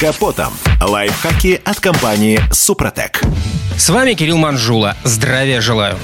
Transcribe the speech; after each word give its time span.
капотом. 0.00 0.54
Лайфхаки 0.80 1.60
от 1.62 1.78
компании 1.78 2.40
«Супротек». 2.50 3.20
С 3.76 3.90
вами 3.90 4.14
Кирилл 4.14 4.38
Манжула. 4.38 4.96
Здравия 5.04 5.60
желаю. 5.60 5.98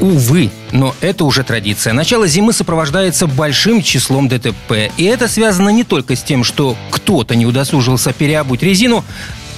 Увы, 0.00 0.50
но 0.70 0.94
это 1.00 1.24
уже 1.24 1.42
традиция. 1.42 1.92
Начало 1.92 2.28
зимы 2.28 2.52
сопровождается 2.52 3.26
большим 3.26 3.82
числом 3.82 4.28
ДТП. 4.28 4.92
И 4.96 5.04
это 5.04 5.26
связано 5.26 5.70
не 5.70 5.82
только 5.82 6.14
с 6.14 6.22
тем, 6.22 6.44
что 6.44 6.76
кто-то 6.90 7.34
не 7.34 7.44
удосужился 7.44 8.12
переобуть 8.12 8.62
резину, 8.62 9.04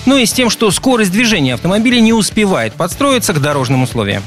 но 0.06 0.16
и 0.16 0.24
с 0.24 0.32
тем, 0.32 0.48
что 0.48 0.70
скорость 0.70 1.12
движения 1.12 1.52
автомобиля 1.52 2.00
не 2.00 2.14
успевает 2.14 2.72
подстроиться 2.72 3.34
к 3.34 3.42
дорожным 3.42 3.82
условиям. 3.82 4.22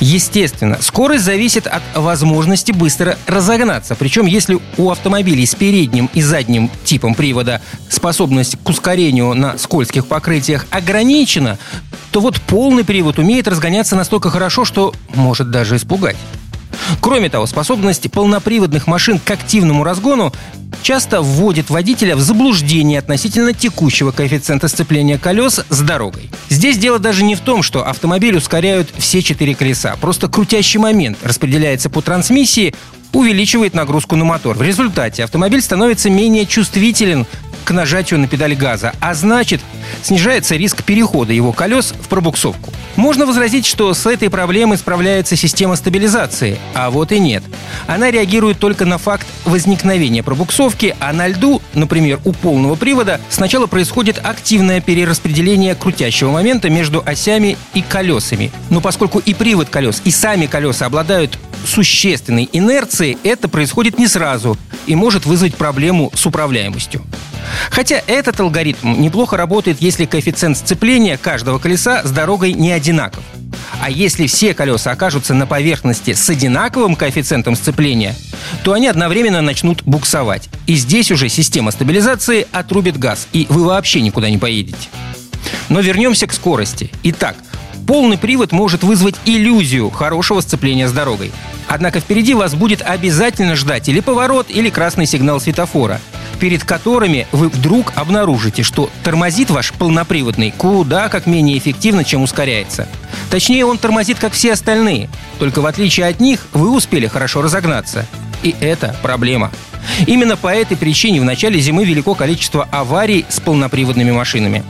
Естественно, 0.00 0.78
скорость 0.80 1.24
зависит 1.24 1.66
от 1.66 1.82
возможности 1.94 2.72
быстро 2.72 3.16
разогнаться. 3.26 3.94
Причем, 3.94 4.26
если 4.26 4.58
у 4.76 4.90
автомобилей 4.90 5.46
с 5.46 5.54
передним 5.54 6.10
и 6.14 6.22
задним 6.22 6.70
типом 6.84 7.14
привода 7.14 7.60
способность 7.88 8.56
к 8.62 8.68
ускорению 8.68 9.34
на 9.34 9.58
скользких 9.58 10.06
покрытиях 10.06 10.66
ограничена, 10.70 11.58
то 12.10 12.20
вот 12.20 12.40
полный 12.40 12.84
привод 12.84 13.18
умеет 13.18 13.48
разгоняться 13.48 13.96
настолько 13.96 14.30
хорошо, 14.30 14.64
что 14.64 14.92
может 15.14 15.50
даже 15.50 15.76
испугать. 15.76 16.16
Кроме 17.00 17.28
того, 17.28 17.46
способность 17.46 18.10
полноприводных 18.10 18.86
машин 18.86 19.18
к 19.18 19.30
активному 19.30 19.84
разгону 19.84 20.32
часто 20.82 21.22
вводит 21.22 21.70
водителя 21.70 22.16
в 22.16 22.20
заблуждение 22.20 22.98
относительно 22.98 23.52
текущего 23.52 24.10
коэффициента 24.10 24.68
сцепления 24.68 25.18
колес 25.18 25.64
с 25.68 25.80
дорогой. 25.80 26.30
Здесь 26.52 26.76
дело 26.76 26.98
даже 26.98 27.24
не 27.24 27.34
в 27.34 27.40
том, 27.40 27.62
что 27.62 27.88
автомобиль 27.88 28.36
ускоряют 28.36 28.90
все 28.98 29.22
четыре 29.22 29.54
колеса. 29.54 29.96
Просто 29.98 30.28
крутящий 30.28 30.78
момент 30.78 31.16
распределяется 31.22 31.88
по 31.88 32.02
трансмиссии, 32.02 32.74
увеличивает 33.14 33.72
нагрузку 33.72 34.16
на 34.16 34.26
мотор. 34.26 34.58
В 34.58 34.60
результате 34.60 35.24
автомобиль 35.24 35.62
становится 35.62 36.10
менее 36.10 36.44
чувствителен 36.44 37.24
к 37.64 37.70
нажатию 37.70 38.20
на 38.20 38.28
педаль 38.28 38.54
газа, 38.54 38.92
а 39.00 39.14
значит, 39.14 39.62
снижается 40.02 40.56
риск 40.56 40.82
перехода 40.84 41.32
его 41.32 41.52
колес 41.52 41.94
в 41.98 42.08
пробуксовку. 42.08 42.72
Можно 42.96 43.24
возразить, 43.24 43.64
что 43.64 43.94
с 43.94 44.06
этой 44.06 44.28
проблемой 44.28 44.76
справляется 44.76 45.36
система 45.36 45.76
стабилизации, 45.76 46.58
а 46.74 46.90
вот 46.90 47.12
и 47.12 47.18
нет. 47.18 47.42
Она 47.86 48.10
реагирует 48.10 48.58
только 48.58 48.84
на 48.84 48.98
факт 48.98 49.26
возникновения 49.44 50.22
пробуксовки, 50.22 50.94
а 51.00 51.12
на 51.12 51.28
льду, 51.28 51.62
например, 51.74 52.20
у 52.24 52.32
полного 52.32 52.74
привода, 52.74 53.20
сначала 53.30 53.66
происходит 53.66 54.20
активное 54.22 54.80
перераспределение 54.80 55.74
крутящего 55.74 56.30
момента 56.30 56.68
между 56.68 57.02
осями 57.04 57.56
и 57.74 57.82
колесами. 57.82 58.52
Но 58.68 58.80
поскольку 58.80 59.18
и 59.20 59.32
привод 59.32 59.68
колес, 59.70 60.02
и 60.04 60.10
сами 60.10 60.46
колеса 60.46 60.86
обладают 60.86 61.38
существенной 61.66 62.48
инерцией, 62.52 63.18
это 63.24 63.48
происходит 63.48 63.98
не 63.98 64.06
сразу 64.08 64.56
и 64.86 64.94
может 64.94 65.26
вызвать 65.26 65.54
проблему 65.54 66.10
с 66.14 66.26
управляемостью. 66.26 67.02
Хотя 67.70 68.02
этот 68.06 68.40
алгоритм 68.40 69.00
неплохо 69.00 69.36
работает, 69.36 69.80
если 69.80 70.04
коэффициент 70.04 70.56
сцепления 70.56 71.16
каждого 71.16 71.58
колеса 71.58 72.02
с 72.04 72.10
дорогой 72.10 72.52
не 72.52 72.72
одинаков. 72.72 73.22
А 73.80 73.90
если 73.90 74.26
все 74.26 74.54
колеса 74.54 74.92
окажутся 74.92 75.34
на 75.34 75.46
поверхности 75.46 76.14
с 76.14 76.30
одинаковым 76.30 76.94
коэффициентом 76.94 77.56
сцепления, 77.56 78.14
то 78.64 78.72
они 78.72 78.86
одновременно 78.86 79.40
начнут 79.40 79.82
буксовать. 79.82 80.48
И 80.66 80.74
здесь 80.74 81.10
уже 81.10 81.28
система 81.28 81.70
стабилизации 81.70 82.46
отрубит 82.52 82.98
газ, 82.98 83.26
и 83.32 83.46
вы 83.48 83.64
вообще 83.64 84.00
никуда 84.00 84.30
не 84.30 84.38
поедете. 84.38 84.88
Но 85.68 85.80
вернемся 85.80 86.26
к 86.26 86.32
скорости. 86.32 86.90
Итак, 87.02 87.36
полный 87.92 88.16
привод 88.16 88.52
может 88.52 88.84
вызвать 88.84 89.16
иллюзию 89.26 89.90
хорошего 89.90 90.40
сцепления 90.40 90.88
с 90.88 90.92
дорогой. 90.92 91.30
Однако 91.68 92.00
впереди 92.00 92.32
вас 92.32 92.54
будет 92.54 92.80
обязательно 92.80 93.54
ждать 93.54 93.86
или 93.86 94.00
поворот, 94.00 94.46
или 94.48 94.70
красный 94.70 95.04
сигнал 95.04 95.40
светофора– 95.40 96.00
перед 96.42 96.64
которыми 96.64 97.28
вы 97.30 97.48
вдруг 97.48 97.92
обнаружите, 97.94 98.64
что 98.64 98.90
тормозит 99.04 99.48
ваш 99.50 99.72
полноприводный 99.74 100.50
куда 100.50 101.08
как 101.08 101.26
менее 101.26 101.56
эффективно, 101.56 102.02
чем 102.02 102.22
ускоряется. 102.22 102.88
Точнее, 103.30 103.64
он 103.64 103.78
тормозит, 103.78 104.18
как 104.18 104.32
все 104.32 104.54
остальные. 104.54 105.08
Только 105.38 105.60
в 105.60 105.66
отличие 105.66 106.06
от 106.06 106.18
них, 106.18 106.48
вы 106.52 106.74
успели 106.74 107.06
хорошо 107.06 107.42
разогнаться. 107.42 108.06
И 108.42 108.56
это 108.58 108.96
проблема. 109.02 109.52
Именно 110.08 110.36
по 110.36 110.48
этой 110.48 110.76
причине 110.76 111.20
в 111.20 111.24
начале 111.24 111.60
зимы 111.60 111.84
велико 111.84 112.16
количество 112.16 112.68
аварий 112.72 113.24
с 113.28 113.38
полноприводными 113.38 114.10
машинами. 114.10 114.64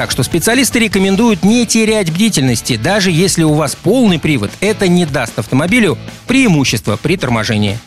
Так 0.00 0.12
что 0.12 0.22
специалисты 0.22 0.78
рекомендуют 0.78 1.44
не 1.44 1.66
терять 1.66 2.10
бдительности, 2.10 2.78
даже 2.78 3.10
если 3.10 3.42
у 3.42 3.52
вас 3.52 3.74
полный 3.74 4.18
привод, 4.18 4.50
это 4.60 4.88
не 4.88 5.04
даст 5.04 5.38
автомобилю 5.38 5.98
преимущество 6.26 6.96
при 6.96 7.18
торможении. 7.18 7.78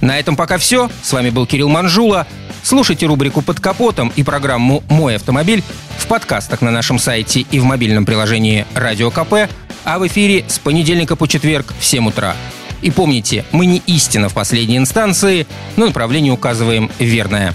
На 0.00 0.18
этом 0.18 0.34
пока 0.34 0.58
все. 0.58 0.90
С 1.04 1.12
вами 1.12 1.30
был 1.30 1.46
Кирилл 1.46 1.68
Манжула. 1.68 2.26
Слушайте 2.64 3.06
рубрику 3.06 3.42
«Под 3.42 3.60
капотом» 3.60 4.12
и 4.16 4.24
программу 4.24 4.82
«Мой 4.88 5.14
автомобиль» 5.14 5.62
в 5.98 6.08
подкастах 6.08 6.62
на 6.62 6.72
нашем 6.72 6.98
сайте 6.98 7.46
и 7.48 7.60
в 7.60 7.64
мобильном 7.64 8.06
приложении 8.06 8.66
«Радио 8.74 9.12
КП», 9.12 9.48
а 9.84 10.00
в 10.00 10.06
эфире 10.08 10.44
с 10.48 10.58
понедельника 10.58 11.14
по 11.14 11.28
четверг 11.28 11.74
в 11.78 11.84
7 11.84 12.08
утра. 12.08 12.34
И 12.80 12.90
помните, 12.90 13.44
мы 13.52 13.66
не 13.66 13.80
истина 13.86 14.28
в 14.28 14.34
последней 14.34 14.78
инстанции, 14.78 15.46
но 15.76 15.86
направление 15.86 16.32
указываем 16.32 16.90
верное. 16.98 17.54